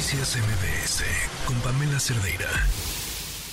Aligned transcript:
Noticias 0.00 0.38
MBS 0.38 1.04
con 1.44 1.60
Pamela 1.60 2.00
Cerdeira. 2.00 2.48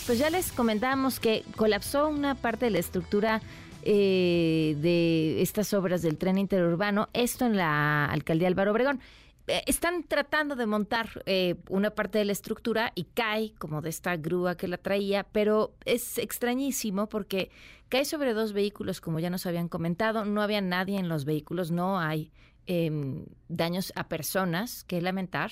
Pues 0.06 0.18
ya 0.18 0.30
les 0.30 0.54
comentamos 0.54 1.20
que 1.20 1.44
colapsó 1.58 2.08
una 2.08 2.36
parte 2.36 2.68
de 2.68 2.72
la 2.72 2.80
estructura 2.80 3.42
eh, 3.84 4.78
de 4.80 5.42
estas 5.42 5.74
obras 5.74 6.02
del 6.04 6.18
tren 6.18 6.38
interurbano, 6.38 7.10
esto 7.12 7.46
en 7.46 7.58
la 7.58 8.06
alcaldía 8.06 8.48
Álvaro 8.48 8.72
Obregón. 8.72 9.02
Eh, 9.48 9.62
están 9.66 10.04
tratando 10.04 10.56
de 10.56 10.66
montar 10.68 11.22
eh, 11.26 11.56
una 11.68 11.90
parte 11.90 12.18
de 12.20 12.24
la 12.24 12.32
estructura 12.32 12.94
y 12.96 13.04
cae 13.14 13.54
como 13.60 13.82
de 13.82 13.90
esta 13.90 14.16
grúa 14.16 14.56
que 14.56 14.70
la 14.70 14.78
traía, 14.78 15.26
pero 15.26 15.74
es 15.84 16.18
extrañísimo 16.18 17.10
porque 17.10 17.52
cae 17.90 18.06
sobre 18.06 18.34
dos 18.34 18.54
vehículos, 18.54 19.02
como 19.02 19.20
ya 19.20 19.30
nos 19.30 19.46
habían 19.46 19.68
comentado, 19.68 20.24
no 20.24 20.42
había 20.42 20.62
nadie 20.62 20.98
en 20.98 21.10
los 21.10 21.26
vehículos, 21.26 21.72
no 21.72 22.00
hay 22.00 22.32
em, 22.68 23.26
daños 23.50 23.92
a 23.98 24.08
personas 24.08 24.86
que 24.86 25.02
lamentar. 25.02 25.52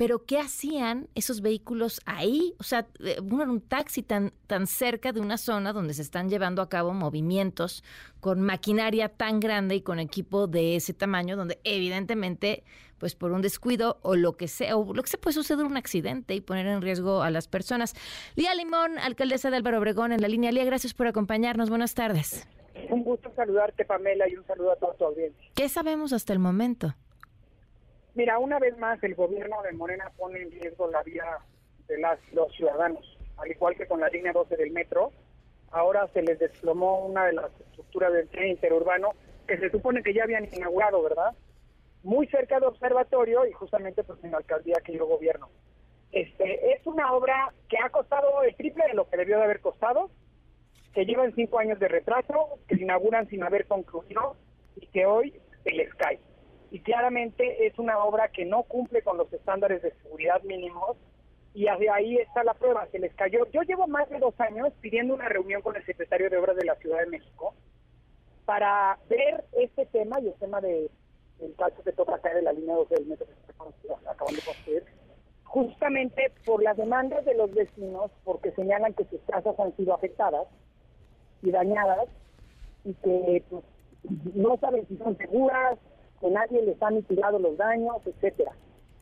Pero 0.00 0.24
¿qué 0.24 0.38
hacían 0.38 1.08
esos 1.14 1.42
vehículos 1.42 2.00
ahí? 2.06 2.54
O 2.58 2.62
sea, 2.62 2.86
eh, 3.04 3.20
un 3.20 3.60
taxi 3.60 4.02
tan, 4.02 4.32
tan 4.46 4.66
cerca 4.66 5.12
de 5.12 5.20
una 5.20 5.36
zona 5.36 5.74
donde 5.74 5.92
se 5.92 6.00
están 6.00 6.30
llevando 6.30 6.62
a 6.62 6.70
cabo 6.70 6.94
movimientos 6.94 7.84
con 8.20 8.40
maquinaria 8.40 9.10
tan 9.10 9.40
grande 9.40 9.74
y 9.74 9.82
con 9.82 9.98
equipo 9.98 10.46
de 10.46 10.76
ese 10.76 10.94
tamaño, 10.94 11.36
donde 11.36 11.60
evidentemente, 11.64 12.64
pues 12.96 13.14
por 13.14 13.30
un 13.32 13.42
descuido 13.42 13.98
o 14.00 14.16
lo 14.16 14.38
que 14.38 14.48
sea, 14.48 14.74
o 14.74 14.94
lo 14.94 15.02
que 15.02 15.10
se 15.10 15.18
puede 15.18 15.34
suceder 15.34 15.66
un 15.66 15.76
accidente 15.76 16.34
y 16.34 16.40
poner 16.40 16.66
en 16.66 16.80
riesgo 16.80 17.20
a 17.20 17.28
las 17.28 17.46
personas. 17.46 17.92
Lía 18.36 18.54
Limón, 18.54 18.98
alcaldesa 18.98 19.50
de 19.50 19.58
Álvaro 19.58 19.80
Obregón, 19.80 20.12
en 20.12 20.22
la 20.22 20.28
línea. 20.28 20.50
Lía, 20.50 20.64
gracias 20.64 20.94
por 20.94 21.08
acompañarnos. 21.08 21.68
Buenas 21.68 21.92
tardes. 21.92 22.48
Un 22.88 23.04
gusto 23.04 23.30
saludarte, 23.36 23.84
Pamela, 23.84 24.26
y 24.30 24.34
un 24.34 24.46
saludo 24.46 24.72
a 24.72 24.76
toda 24.76 24.94
tu 24.94 25.04
audiencia. 25.04 25.50
¿Qué 25.54 25.68
sabemos 25.68 26.14
hasta 26.14 26.32
el 26.32 26.38
momento? 26.38 26.94
Mira, 28.20 28.38
una 28.38 28.58
vez 28.58 28.76
más 28.76 29.02
el 29.02 29.14
gobierno 29.14 29.62
de 29.62 29.72
Morena 29.72 30.12
pone 30.14 30.42
en 30.42 30.50
riesgo 30.50 30.90
la 30.90 31.02
vida 31.02 31.38
de 31.88 31.96
las, 31.96 32.18
los 32.34 32.54
ciudadanos, 32.54 33.16
al 33.38 33.50
igual 33.50 33.74
que 33.76 33.86
con 33.86 33.98
la 33.98 34.10
línea 34.10 34.34
12 34.34 34.58
del 34.58 34.72
metro. 34.72 35.10
Ahora 35.70 36.06
se 36.08 36.20
les 36.20 36.38
desplomó 36.38 37.06
una 37.06 37.24
de 37.24 37.32
las 37.32 37.50
estructuras 37.58 38.12
del 38.12 38.28
tren 38.28 38.48
interurbano 38.48 39.12
que 39.48 39.56
se 39.56 39.70
supone 39.70 40.02
que 40.02 40.12
ya 40.12 40.24
habían 40.24 40.46
inaugurado, 40.52 41.02
¿verdad? 41.02 41.34
Muy 42.02 42.26
cerca 42.26 42.56
del 42.56 42.68
observatorio 42.68 43.46
y 43.46 43.52
justamente 43.52 44.04
pues 44.04 44.22
en 44.22 44.32
la 44.32 44.36
alcaldía 44.36 44.82
que 44.84 44.92
yo 44.92 45.06
gobierno. 45.06 45.48
Este, 46.12 46.74
es 46.74 46.86
una 46.86 47.14
obra 47.14 47.54
que 47.70 47.78
ha 47.78 47.88
costado 47.88 48.42
el 48.42 48.54
triple 48.54 48.84
de 48.86 48.96
lo 48.96 49.08
que 49.08 49.16
debió 49.16 49.38
de 49.38 49.44
haber 49.44 49.60
costado, 49.60 50.10
que 50.92 51.06
llevan 51.06 51.34
cinco 51.34 51.58
años 51.58 51.78
de 51.78 51.88
retraso, 51.88 52.58
que 52.68 52.76
se 52.76 52.82
inauguran 52.82 53.30
sin 53.30 53.42
haber 53.44 53.66
concluido 53.66 54.36
y 54.76 54.86
que 54.88 55.06
hoy 55.06 55.40
se 55.64 55.70
les 55.70 55.94
cae 55.94 56.20
y 56.70 56.80
claramente 56.80 57.66
es 57.66 57.78
una 57.78 58.02
obra 58.04 58.28
que 58.28 58.44
no 58.44 58.62
cumple 58.62 59.02
con 59.02 59.18
los 59.18 59.32
estándares 59.32 59.82
de 59.82 59.92
seguridad 60.02 60.42
mínimos 60.42 60.96
y 61.52 61.66
ahí 61.66 62.16
está 62.18 62.44
la 62.44 62.54
prueba, 62.54 62.86
se 62.92 63.00
les 63.00 63.12
cayó. 63.14 63.44
Yo 63.50 63.62
llevo 63.62 63.88
más 63.88 64.08
de 64.08 64.20
dos 64.20 64.38
años 64.40 64.72
pidiendo 64.80 65.14
una 65.14 65.28
reunión 65.28 65.62
con 65.62 65.74
el 65.74 65.84
secretario 65.84 66.30
de 66.30 66.36
Obras 66.36 66.56
de 66.56 66.64
la 66.64 66.76
Ciudad 66.76 67.00
de 67.00 67.06
México 67.06 67.54
para 68.44 68.98
ver 69.08 69.44
este 69.52 69.86
tema 69.86 70.20
y 70.20 70.28
el 70.28 70.34
tema 70.34 70.60
de 70.60 70.90
el 71.40 71.54
caso 71.56 71.82
que 71.82 71.92
toca 71.92 72.18
caer 72.18 72.36
de 72.36 72.42
la 72.42 72.52
línea 72.52 72.74
12 72.76 72.94
del 72.94 73.06
metro 73.06 73.26
que 73.26 74.08
acaban 74.08 74.34
de 74.34 74.42
construir, 74.42 74.84
justamente 75.44 76.32
por 76.44 76.62
las 76.62 76.76
demandas 76.76 77.24
de 77.24 77.34
los 77.34 77.52
vecinos, 77.52 78.10
porque 78.24 78.52
señalan 78.52 78.94
que 78.94 79.04
sus 79.06 79.20
casas 79.22 79.58
han 79.58 79.74
sido 79.76 79.94
afectadas 79.94 80.46
y 81.42 81.50
dañadas 81.50 82.08
y 82.84 82.94
que 82.94 83.42
pues, 83.48 83.64
no 84.34 84.56
saben 84.58 84.86
si 84.86 84.96
son 84.98 85.16
seguras, 85.16 85.78
que 86.20 86.30
nadie 86.30 86.62
les 86.62 86.80
ha 86.82 86.90
mitigado 86.90 87.38
los 87.38 87.56
daños, 87.56 87.96
etcétera. 88.04 88.52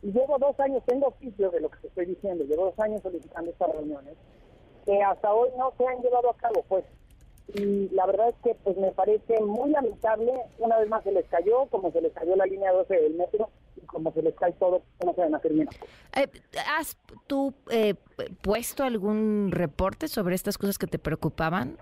Y 0.03 0.13
llevo 0.13 0.39
dos 0.39 0.59
años, 0.61 0.83
tengo 0.87 1.09
oficio 1.09 1.51
de 1.51 1.61
lo 1.61 1.69
que 1.71 1.79
te 1.79 1.89
estoy 1.89 2.07
diciendo, 2.07 2.45
llevo 2.45 2.67
dos 2.67 2.79
años 2.79 3.03
solicitando 3.03 3.51
estas 3.51 3.73
reuniones, 3.73 4.17
que 4.85 5.03
hasta 5.03 5.33
hoy 5.33 5.51
no 5.59 5.73
se 5.77 5.87
han 5.87 6.01
llevado 6.01 6.31
a 6.31 6.37
cabo, 6.37 6.65
pues. 6.69 6.85
Y 7.55 7.89
la 7.91 8.07
verdad 8.07 8.29
es 8.29 8.35
que 8.45 8.55
pues 8.63 8.77
me 8.77 8.93
parece 8.93 9.41
muy 9.41 9.71
lamentable, 9.71 10.33
una 10.59 10.79
vez 10.79 10.89
más 10.89 11.03
se 11.03 11.13
les 11.13 11.27
cayó, 11.27 11.67
como 11.71 11.91
se 11.91 12.03
les 12.03 12.13
cayó 12.13 12.37
la 12.37 12.45
línea 12.45 12.73
12 12.73 12.95
del 12.95 13.15
metro, 13.15 13.49
y 13.77 13.87
como 13.87 14.13
se 14.13 14.23
les 14.23 14.35
cae 14.35 14.53
todo, 14.53 14.83
no 15.05 15.15
se 15.15 15.21
van 15.23 15.35
a 15.35 15.39
terminar. 15.41 15.75
Eh, 16.15 16.29
¿Has 16.79 16.97
tú 17.27 17.55
eh, 17.71 17.95
puesto 18.43 18.85
algún 18.85 19.49
reporte 19.51 20.09
sobre 20.09 20.35
estas 20.35 20.59
cosas 20.59 20.79
que 20.79 20.87
te 20.87 20.99
preocupaban? 20.99 21.79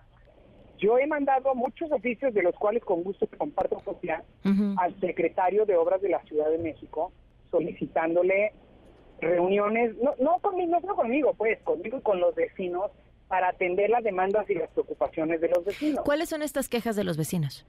Yo 0.78 0.98
he 0.98 1.06
mandado 1.06 1.54
muchos 1.54 1.90
oficios, 1.90 2.34
de 2.34 2.42
los 2.42 2.54
cuales 2.56 2.84
con 2.84 3.02
gusto 3.02 3.26
te 3.26 3.36
comparto 3.36 3.80
copia, 3.80 4.22
al 4.76 5.00
secretario 5.00 5.66
de 5.66 5.76
Obras 5.76 6.00
de 6.02 6.10
la 6.10 6.22
Ciudad 6.24 6.50
de 6.50 6.58
México, 6.58 7.12
solicitándole 7.50 8.52
reuniones, 9.20 9.96
no, 10.02 10.14
no 10.18 10.38
conmigo, 10.40 10.78
no 10.84 10.94
conmigo, 10.94 11.34
pues, 11.34 11.58
conmigo 11.62 11.98
y 11.98 12.02
con 12.02 12.20
los 12.20 12.34
vecinos, 12.34 12.90
para 13.28 13.48
atender 13.48 13.90
las 13.90 14.04
demandas 14.04 14.48
y 14.48 14.54
las 14.54 14.70
preocupaciones 14.70 15.40
de 15.40 15.48
los 15.48 15.64
vecinos. 15.64 16.04
¿Cuáles 16.04 16.28
son 16.28 16.42
estas 16.42 16.68
quejas 16.68 16.94
de 16.96 17.04
los 17.04 17.16
vecinos? 17.16 17.66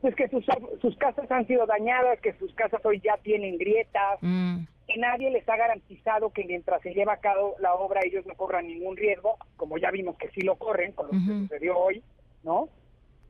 Pues 0.00 0.14
que 0.14 0.28
sus, 0.28 0.44
sus 0.80 0.96
casas 0.96 1.30
han 1.30 1.46
sido 1.46 1.66
dañadas, 1.66 2.20
que 2.20 2.34
sus 2.34 2.54
casas 2.54 2.84
hoy 2.84 3.00
ya 3.02 3.16
tienen 3.18 3.58
grietas, 3.58 4.18
mm. 4.20 4.64
Que 4.86 4.98
nadie 4.98 5.30
les 5.30 5.48
ha 5.48 5.56
garantizado 5.56 6.30
que 6.30 6.44
mientras 6.44 6.82
se 6.82 6.92
lleva 6.92 7.14
a 7.14 7.20
cabo 7.20 7.54
la 7.58 7.74
obra 7.74 8.00
ellos 8.04 8.26
no 8.26 8.34
corran 8.34 8.66
ningún 8.66 8.96
riesgo, 8.96 9.38
como 9.56 9.78
ya 9.78 9.90
vimos 9.90 10.16
que 10.16 10.28
sí 10.30 10.42
lo 10.42 10.56
corren 10.56 10.92
con 10.92 11.06
lo 11.06 11.12
que 11.12 11.40
sucedió 11.42 11.78
hoy, 11.78 12.02
¿no? 12.42 12.68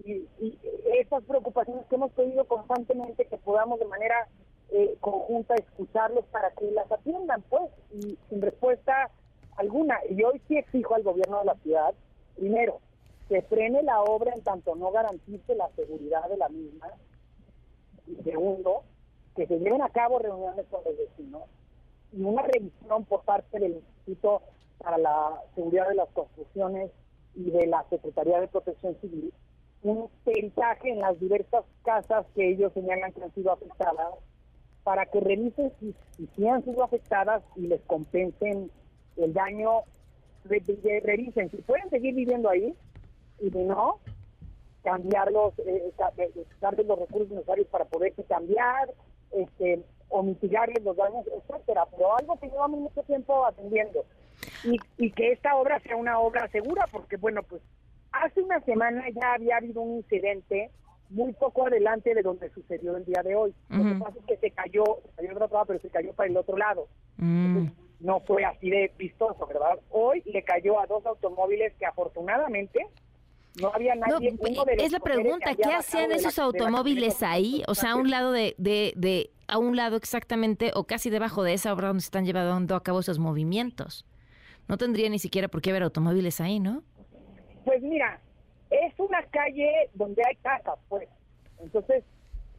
Y, 0.05 0.27
y, 0.41 0.59
esas 0.99 1.23
preocupaciones 1.25 1.87
que 1.87 1.95
hemos 1.95 2.13
pedido 2.13 2.45
constantemente 2.47 3.27
que 3.27 3.39
podamos 3.39 3.79
de 3.79 3.87
manera 3.87 4.29
eh, 4.71 4.97
conjunta 5.01 5.55
escucharlos 5.55 6.25
para 6.27 6.51
que 6.51 6.71
las 6.73 6.91
atiendan, 6.91 7.43
pues, 7.49 7.71
y 7.93 8.19
sin 8.29 8.43
respuesta 8.43 9.11
alguna. 9.57 9.99
Y 10.11 10.23
hoy 10.25 10.41
sí 10.49 10.57
exijo 10.57 10.95
al 10.95 11.05
gobierno 11.05 11.39
de 11.41 11.45
la 11.45 11.55
ciudad, 11.57 11.95
primero, 12.37 12.81
que 13.29 13.43
frene 13.43 13.83
la 13.83 14.03
obra 14.03 14.33
en 14.35 14.43
tanto 14.43 14.75
no 14.75 14.91
garantice 14.91 15.55
la 15.55 15.69
seguridad 15.77 16.29
de 16.29 16.37
la 16.37 16.49
misma. 16.49 16.89
Y 18.07 18.17
segundo, 18.25 18.83
que 19.35 19.47
se 19.47 19.59
lleven 19.59 19.83
a 19.83 19.89
cabo 19.91 20.19
reuniones 20.19 20.67
con 20.71 20.83
los 20.85 20.97
vecinos 20.97 21.43
y 22.13 22.23
una 22.23 22.43
revisión 22.43 23.05
por 23.05 23.23
parte 23.23 23.59
del 23.59 23.75
Instituto 23.75 24.43
para 24.79 24.99
la 24.99 25.43
Seguridad 25.55 25.89
de 25.89 25.97
las 25.97 26.09
Construcciones 26.11 26.91
y 27.35 27.51
de 27.51 27.67
la 27.67 27.85
Secretaría 27.91 28.41
de 28.41 28.49
Protección 28.49 28.97
Civil, 29.01 29.33
un 29.83 30.09
peritaje 30.25 30.91
en 30.91 31.01
las 31.01 31.19
diversas 31.19 31.65
casas 31.83 32.25
que 32.35 32.51
ellos 32.51 32.73
señalan 32.73 33.13
que 33.13 33.23
han 33.23 33.35
sido 33.35 33.53
afectadas, 33.53 34.15
para 34.85 35.07
que 35.07 35.21
revisen 35.21 35.73
si, 35.81 35.95
si, 36.37 36.47
han 36.47 36.63
sido 36.63 36.85
afectadas 36.85 37.43
y 37.57 37.67
les 37.67 37.81
compensen 37.83 38.71
el 39.17 39.33
daño, 39.33 39.83
revisen 40.45 41.51
si 41.51 41.57
pueden 41.59 41.89
seguir 41.91 42.15
viviendo 42.15 42.51
ahí, 42.51 42.75
y 43.41 43.51
de 43.51 43.65
no, 43.65 43.99
cambiarlos, 44.83 45.59
eh, 45.61 45.91
eh, 46.19 46.47
darles 46.61 46.87
los 46.87 46.99
recursos 46.99 47.31
necesarios 47.31 47.67
para 47.69 47.87
poderse 47.87 48.23
cambiar, 48.25 48.93
este, 49.37 49.83
o 50.09 50.23
mitigarles 50.23 50.83
los 50.83 50.97
daños, 50.97 51.25
etcétera. 51.27 51.87
Pero 51.91 52.17
algo 52.17 52.39
que 52.39 52.49
llevamos 52.49 52.81
mucho 52.81 53.03
tiempo 53.03 53.45
atendiendo. 53.47 54.05
Y, 54.65 54.79
y 54.99 55.11
que 55.11 55.33
esta 55.33 55.57
obra 55.57 55.81
sea 55.81 55.97
una 55.97 56.19
obra 56.19 56.49
segura, 56.49 56.87
porque 56.91 57.17
bueno, 57.17 57.43
pues 57.43 57.63
hace 58.13 58.43
una 58.43 58.61
semana 58.61 59.05
ya 59.11 59.35
había 59.35 59.57
habido 59.57 59.81
un 59.81 59.97
incidente 59.99 60.71
muy 61.11 61.33
poco 61.35 61.67
adelante 61.67 62.15
de 62.15 62.23
donde 62.23 62.51
sucedió 62.51 62.97
el 62.97 63.05
día 63.05 63.23
de 63.23 63.35
hoy. 63.35 63.55
Lo 63.69 63.85
que 63.85 64.01
pasa 64.01 64.19
es 64.19 64.27
que 64.27 64.37
se 64.37 64.51
cayó, 64.51 64.85
se 65.17 65.27
cayó 65.27 65.33
otro 65.33 65.49
lado, 65.49 65.67
pero 65.67 65.81
se 65.81 65.91
cayó 65.91 66.13
para 66.13 66.29
el 66.29 66.37
otro 66.37 66.57
lado. 66.57 66.89
Mm. 67.17 67.69
no 68.01 68.19
fue 68.21 68.45
así 68.45 68.69
de 68.71 68.91
vistoso, 68.99 69.47
¿verdad? 69.47 69.79
Hoy 69.91 70.23
le 70.27 70.43
cayó 70.43 70.81
a 70.81 70.87
dos 70.87 71.07
automóviles 71.07 71.73
que 71.75 71.87
afortunadamente 71.87 72.85
no 73.61 73.73
había 73.73 73.95
nadie. 73.95 74.37
es 74.79 74.93
la 74.93 75.01
pregunta, 75.01 75.55
¿qué 75.55 75.73
hacían 75.73 76.13
esos 76.13 76.39
automóviles 76.39 77.23
ahí? 77.23 77.63
O 77.69 77.75
sea, 77.75 77.93
a 77.93 77.97
un 77.97 78.11
lado 78.11 78.33
de, 78.33 78.55
de, 78.59 78.93
de, 78.97 79.31
a 79.47 79.59
un 79.59 79.77
lado 79.77 79.97
exactamente 79.97 80.73
o 80.75 80.85
casi 80.85 81.11
debajo 81.11 81.43
de 81.43 81.55
esa 81.55 81.73
obra 81.73 81.89
donde 81.89 82.01
se 82.01 82.07
están 82.07 82.25
llevando 82.25 82.75
a 82.75 82.83
cabo 82.83 83.01
esos 83.01 83.19
movimientos. 83.19 84.07
No 84.67 84.77
tendría 84.79 85.09
ni 85.09 85.19
siquiera 85.19 85.49
por 85.49 85.61
qué 85.61 85.71
haber 85.71 85.83
automóviles 85.83 86.41
ahí, 86.41 86.59
¿no? 86.59 86.83
Pues 87.65 87.83
mira, 87.83 88.21
es 88.71 88.93
una 88.99 89.23
calle 89.27 89.91
donde 89.95 90.23
hay 90.27 90.37
casas, 90.37 90.79
pues. 90.89 91.09
Entonces, 91.61 92.03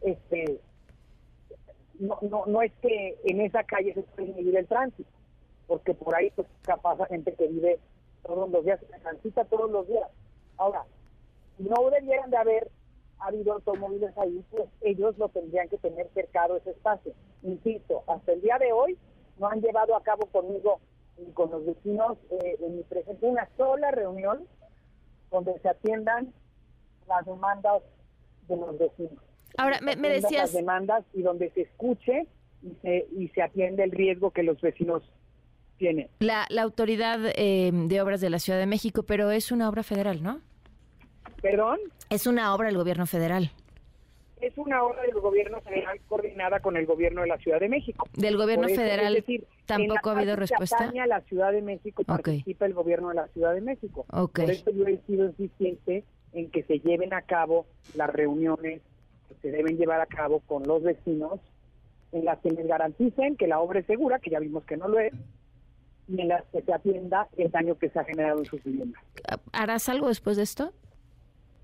este, 0.01 0.59
no, 1.99 2.17
no, 2.21 2.45
no 2.45 2.61
es 2.61 2.71
que 2.81 3.17
en 3.25 3.41
esa 3.41 3.63
calle 3.63 3.93
se 3.93 4.01
puede 4.01 4.31
vivir 4.33 4.57
el 4.57 4.67
tránsito, 4.67 5.09
porque 5.67 5.93
por 5.93 6.15
ahí 6.15 6.31
pues 6.35 6.47
pasa 6.81 7.05
gente 7.07 7.33
que 7.33 7.47
vive 7.47 7.79
todos 8.23 8.49
los 8.49 8.63
días, 8.63 8.79
se 8.79 8.99
transita 8.99 9.45
todos 9.45 9.69
los 9.69 9.87
días. 9.87 10.07
Ahora, 10.57 10.85
no 11.57 11.89
debieran 11.89 12.29
de 12.29 12.37
haber 12.37 12.71
habido 13.19 13.53
automóviles 13.53 14.17
ahí, 14.17 14.43
pues 14.51 14.69
ellos 14.81 15.17
lo 15.17 15.29
tendrían 15.29 15.69
que 15.69 15.77
tener 15.77 16.09
cercado 16.13 16.57
ese 16.57 16.71
espacio. 16.71 17.13
Insisto, 17.43 18.03
hasta 18.07 18.33
el 18.33 18.41
día 18.41 18.57
de 18.59 18.71
hoy 18.71 18.97
no 19.37 19.47
han 19.47 19.61
llevado 19.61 19.95
a 19.95 20.03
cabo 20.03 20.25
conmigo 20.27 20.79
y 21.17 21.31
con 21.31 21.49
los 21.51 21.65
vecinos 21.65 22.17
eh, 22.29 22.57
en 22.59 22.77
mi 22.77 22.83
presencia 22.83 23.29
una 23.29 23.47
sola 23.57 23.91
reunión 23.91 24.45
donde 25.31 25.57
se 25.59 25.69
atiendan 25.69 26.33
las 27.07 27.25
demandas 27.25 27.83
de 28.47 28.57
los 28.57 28.77
vecinos. 28.77 29.23
Ahora, 29.57 29.79
me, 29.81 29.95
decías... 29.95 30.43
Las 30.43 30.53
demandas 30.53 31.05
y 31.13 31.21
donde 31.21 31.49
se 31.51 31.61
escuche 31.61 32.27
y 32.61 32.75
se, 32.81 33.07
y 33.11 33.29
se 33.29 33.41
atiende 33.41 33.83
el 33.83 33.91
riesgo 33.91 34.31
que 34.31 34.43
los 34.43 34.59
vecinos 34.59 35.03
tienen. 35.77 36.07
La, 36.19 36.45
la 36.49 36.61
Autoridad 36.61 37.19
eh, 37.35 37.71
de 37.73 38.01
Obras 38.01 38.21
de 38.21 38.29
la 38.29 38.39
Ciudad 38.39 38.59
de 38.59 38.65
México, 38.65 39.03
pero 39.03 39.31
es 39.31 39.51
una 39.51 39.69
obra 39.69 39.83
federal, 39.83 40.23
¿no? 40.23 40.41
¿Perdón? 41.41 41.79
Es 42.09 42.27
una 42.27 42.53
obra 42.53 42.67
del 42.67 42.77
gobierno 42.77 43.05
federal. 43.05 43.51
Es 44.41 44.57
una 44.57 44.83
obra 44.83 45.01
del 45.03 45.13
gobierno 45.13 45.61
federal 45.61 45.99
coordinada 46.07 46.59
con 46.59 46.77
el 46.77 46.85
gobierno 46.85 47.21
de 47.21 47.27
la 47.27 47.37
Ciudad 47.37 47.59
de 47.59 47.69
México. 47.69 48.07
Del 48.13 48.37
gobierno 48.37 48.67
eso, 48.67 48.75
es 48.75 48.79
federal 48.79 49.13
decir, 49.13 49.45
tampoco 49.65 50.09
ha 50.09 50.13
en 50.13 50.15
la 50.17 50.21
habido 50.21 50.35
parte 50.35 50.35
que 50.35 50.59
respuesta. 50.59 50.83
atañe 50.83 51.01
a 51.01 51.07
la 51.07 51.21
Ciudad 51.21 51.51
de 51.51 51.61
México 51.61 52.03
participa 52.03 52.65
el 52.65 52.73
gobierno 52.73 53.09
de 53.09 53.15
la 53.15 53.27
Ciudad 53.29 53.53
de 53.53 53.61
México. 53.61 54.05
Ok. 54.11 54.41
Por 54.41 54.51
eso 54.51 54.71
yo 54.71 54.85
he 54.87 54.97
sido 55.07 55.25
insistente 55.25 56.03
en 56.33 56.51
que 56.51 56.63
se 56.63 56.79
lleven 56.79 57.13
a 57.13 57.21
cabo 57.21 57.65
las 57.95 58.09
reuniones 58.09 58.81
que 59.29 59.35
se 59.41 59.51
deben 59.51 59.77
llevar 59.77 60.01
a 60.01 60.05
cabo 60.05 60.41
con 60.41 60.63
los 60.63 60.83
vecinos, 60.83 61.39
en 62.11 62.25
las 62.25 62.39
que 62.39 62.51
les 62.51 62.67
garanticen 62.67 63.37
que 63.37 63.47
la 63.47 63.59
obra 63.59 63.79
es 63.79 63.85
segura, 63.85 64.19
que 64.19 64.29
ya 64.29 64.39
vimos 64.39 64.63
que 64.65 64.77
no 64.77 64.87
lo 64.87 64.99
es, 64.99 65.13
y 66.07 66.21
en 66.21 66.27
las 66.27 66.43
que 66.45 66.61
se 66.61 66.73
atienda 66.73 67.27
el 67.37 67.51
daño 67.51 67.77
que 67.77 67.89
se 67.89 67.99
ha 67.99 68.03
generado 68.03 68.39
en 68.39 68.45
sus 68.45 68.63
viviendas. 68.63 69.01
¿Harás 69.51 69.89
algo 69.89 70.07
después 70.07 70.37
de 70.37 70.43
esto? 70.43 70.71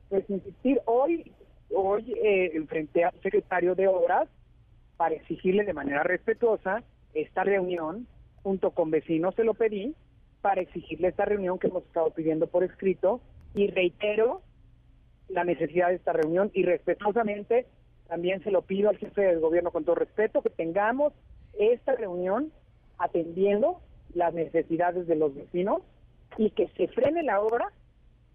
Pues 0.09 0.29
insistir, 0.29 0.81
hoy, 0.85 1.31
hoy 1.73 2.13
eh, 2.13 2.51
enfrenté 2.55 3.03
al 3.03 3.13
secretario 3.21 3.75
de 3.75 3.87
Obras 3.87 4.27
para 4.97 5.15
exigirle 5.15 5.63
de 5.63 5.73
manera 5.73 6.03
respetuosa 6.03 6.83
esta 7.13 7.43
reunión, 7.43 8.07
junto 8.43 8.71
con 8.71 8.91
vecinos 8.91 9.35
se 9.35 9.43
lo 9.43 9.53
pedí, 9.53 9.95
para 10.41 10.61
exigirle 10.61 11.09
esta 11.09 11.25
reunión 11.25 11.59
que 11.59 11.67
hemos 11.67 11.83
estado 11.83 12.09
pidiendo 12.11 12.47
por 12.47 12.63
escrito, 12.63 13.21
y 13.53 13.67
reitero 13.67 14.41
la 15.27 15.43
necesidad 15.43 15.89
de 15.89 15.95
esta 15.95 16.13
reunión 16.13 16.51
y 16.53 16.63
respetuosamente 16.63 17.67
también 18.07 18.43
se 18.43 18.51
lo 18.51 18.63
pido 18.63 18.89
al 18.89 18.97
jefe 18.97 19.21
del 19.21 19.39
gobierno 19.39 19.71
con 19.71 19.85
todo 19.85 19.95
respeto 19.95 20.41
que 20.41 20.49
tengamos 20.49 21.13
esta 21.57 21.95
reunión 21.95 22.51
atendiendo 22.97 23.79
las 24.15 24.33
necesidades 24.33 25.07
de 25.07 25.15
los 25.15 25.33
vecinos 25.35 25.81
y 26.37 26.51
que 26.51 26.67
se 26.69 26.87
frene 26.87 27.23
la 27.23 27.41
obra 27.41 27.71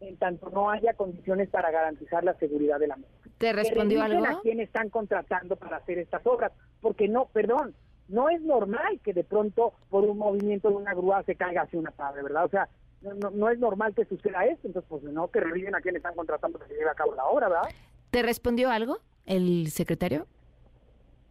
en 0.01 0.17
tanto 0.19 0.51
no 0.51 0.71
haya 0.71 0.95
condiciones 0.95 1.49
para 1.49 1.71
garantizar 1.71 2.23
la 2.23 2.35
seguridad 2.35 2.79
de 2.79 2.89
la 2.89 2.97
misma. 2.97 3.13
¿Te 3.39 3.53
respondió 3.53 4.03
algo? 4.03 4.25
a 4.25 4.41
quién 4.43 4.61
están 4.61 4.91
contratando 4.91 5.57
para 5.57 5.79
hacer 5.79 5.99
estas 5.99 6.27
obras, 6.27 6.53
porque 6.81 7.09
no, 7.09 7.27
perdón, 7.27 7.75
no 8.09 8.29
es 8.29 8.41
normal 8.43 9.01
que 9.03 9.13
de 9.13 9.25
pronto 9.25 9.73
por 9.91 10.05
un 10.05 10.19
movimiento 10.19 10.69
de 10.69 10.77
una 10.77 10.95
grúa 10.95 11.23
se 11.25 11.35
caiga 11.35 11.63
hacia 11.63 11.79
una 11.79 11.91
tarde, 11.93 12.23
¿verdad? 12.23 12.45
O 12.45 12.49
sea, 12.49 12.69
no, 13.03 13.31
no, 13.31 13.51
es 13.51 13.59
normal 13.59 13.95
que 13.95 14.05
suceda 14.05 14.45
esto, 14.47 14.67
entonces 14.67 14.89
pues 14.89 15.03
no, 15.05 15.29
que 15.29 15.41
revisen 15.41 15.75
a 15.75 15.81
quién 15.81 15.97
están 15.97 16.15
contratando 16.15 16.59
para 16.59 16.69
que 16.69 16.75
se 16.75 16.81
lleve 16.81 16.91
a 16.91 16.95
cabo 16.95 17.15
la 17.15 17.27
obra, 17.27 17.49
¿verdad? 17.49 17.69
¿Te 18.11 18.23
respondió 18.23 18.71
algo 18.71 18.99
el 19.27 19.69
secretario? 19.71 20.27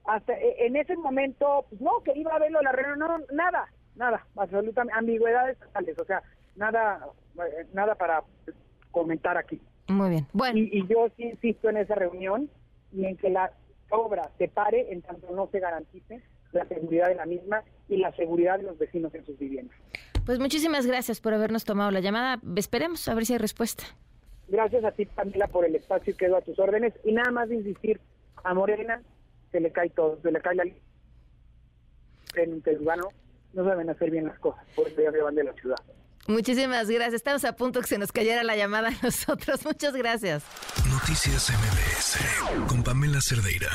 Hasta 0.06 0.34
e- 0.34 0.68
en 0.68 0.76
ese 0.76 0.96
momento, 0.96 1.66
pues 1.70 1.82
no, 1.82 2.02
que 2.04 2.12
iba 2.16 2.36
a 2.36 2.40
verlo 2.40 2.62
la 2.62 2.72
reunión, 2.72 3.00
no, 3.00 3.20
nada, 3.34 3.68
nada, 3.96 4.26
absolutamente, 4.36 4.98
ambigüedades 4.98 5.58
totales, 5.60 5.98
o 6.00 6.06
sea, 6.06 6.22
nada, 6.56 7.08
eh, 7.38 7.66
nada 7.74 7.96
para 7.96 8.24
comentar 8.92 9.38
aquí. 9.38 9.60
Muy 9.88 10.10
bien. 10.10 10.28
Bueno, 10.34 10.58
Y, 10.58 10.70
y 10.80 10.88
yo 10.88 11.10
sí 11.16 11.24
insisto 11.24 11.70
en 11.70 11.78
esa 11.78 11.96
reunión 11.96 12.50
y 12.92 13.06
en 13.06 13.18
que 13.18 13.30
la 13.30 13.52
obra 13.90 14.30
se 14.38 14.48
pare 14.48 14.92
en 14.92 15.02
tanto 15.02 15.32
no 15.36 15.48
se 15.52 15.60
garantice 15.60 16.22
la 16.52 16.66
seguridad 16.66 17.10
de 17.10 17.16
la 17.16 17.26
misma 17.26 17.64
y 17.90 17.98
la 17.98 18.12
seguridad 18.16 18.58
de 18.58 18.64
los 18.64 18.78
vecinos 18.78 19.14
en 19.14 19.26
sus 19.26 19.38
viviendas. 19.38 19.78
pues 20.26 20.40
muchísimas 20.40 20.88
gracias 20.88 21.20
por 21.20 21.34
habernos 21.34 21.66
tomado 21.66 21.92
la 21.92 22.00
llamada. 22.00 22.40
Esperemos 22.56 23.08
a 23.08 23.14
ver 23.14 23.26
si 23.26 23.34
hay 23.34 23.40
respuesta. 23.40 23.84
Gracias 24.48 24.84
a 24.84 24.92
ti, 24.92 25.06
Pamela, 25.06 25.48
por 25.48 25.66
el 25.66 25.76
espacio 25.76 26.14
y 26.14 26.18
quedo 26.18 26.38
a 26.38 26.42
tus 26.42 26.58
órdenes. 26.60 26.94
Y 27.04 27.12
nada 27.12 27.32
más 27.32 27.50
de 27.50 27.56
insistir, 27.56 28.00
a 28.44 28.54
Morena 28.54 29.02
se 29.52 29.60
le 29.60 29.72
cae 29.72 29.90
todo, 29.90 30.20
se 30.22 30.32
le 30.32 30.40
cae 30.40 30.56
la. 30.56 30.64
En 32.36 32.50
interurbano 32.52 33.10
no 33.56 33.64
saben 33.64 33.90
hacer 33.90 34.12
bien 34.12 34.26
las 34.26 34.38
cosas, 34.40 34.64
por 34.76 34.88
eso 34.88 35.02
ya 35.02 35.12
se 35.12 35.22
van 35.22 35.36
de 35.36 35.44
la 35.44 35.54
ciudad. 35.54 35.78
Muchísimas 36.28 36.90
gracias. 36.90 37.14
Estamos 37.14 37.46
a 37.46 37.56
punto 37.56 37.82
que 37.82 37.88
se 37.88 37.98
nos 38.00 38.12
cayera 38.12 38.44
la 38.44 38.56
llamada 38.56 38.90
a 38.90 39.04
nosotros. 39.04 39.64
Muchas 39.66 39.96
gracias. 39.96 40.44
Noticias 40.90 41.52
MBS 41.52 42.68
con 42.68 42.84
Pamela 42.84 43.20
Cerdeira. 43.22 43.70